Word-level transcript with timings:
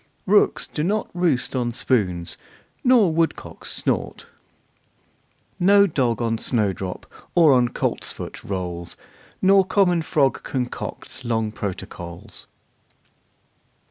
Rooks 0.25 0.65
do 0.65 0.83
not 0.83 1.11
roost 1.13 1.55
on 1.55 1.73
spoons, 1.73 2.35
nor 2.83 3.13
woodcocks 3.13 3.71
snort 3.71 4.25
Nor 5.59 5.85
dog 5.85 6.23
on 6.23 6.39
snowdrop 6.39 7.05
or 7.35 7.53
on 7.53 7.69
coltsfoot 7.69 8.43
rolls. 8.43 8.97
Nor 9.43 9.63
common 9.63 10.01
frog 10.01 10.41
concocts 10.41 11.23
long 11.23 11.51
protocols. 11.51 12.47